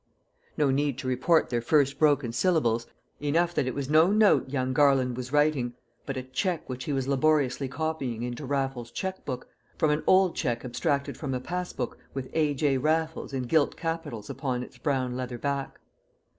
No 0.57 0.71
need 0.71 0.97
to 0.97 1.07
report 1.07 1.51
their 1.51 1.61
first 1.61 1.99
broken 1.99 2.31
syllables: 2.31 2.87
enough 3.19 3.53
that 3.53 3.67
it 3.67 3.75
was 3.75 3.87
no 3.87 4.11
note 4.11 4.49
young 4.49 4.73
Garland 4.73 5.15
was 5.15 5.31
writing, 5.31 5.75
but 6.07 6.17
a 6.17 6.23
cheque 6.23 6.67
which 6.67 6.85
he 6.85 6.91
was 6.91 7.07
laboriously 7.07 7.67
copying 7.67 8.23
into 8.23 8.43
Raffles's 8.47 8.91
cheque 8.91 9.23
book, 9.25 9.47
from 9.77 9.91
an 9.91 10.01
old 10.07 10.35
cheque 10.35 10.65
abstracted 10.65 11.17
from 11.17 11.35
a 11.35 11.39
pass 11.39 11.71
book 11.71 11.99
with 12.15 12.31
A. 12.33 12.55
J. 12.55 12.79
RAFFLES 12.79 13.31
in 13.31 13.43
gilt 13.43 13.77
capitals 13.77 14.27
upon 14.27 14.63
its 14.63 14.79
brown 14.79 15.15
leather 15.15 15.37
back. 15.37 15.77